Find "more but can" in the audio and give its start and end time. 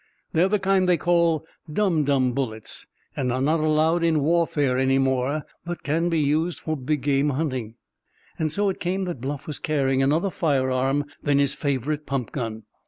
4.97-6.09